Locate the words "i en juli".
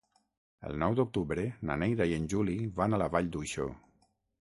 2.15-2.59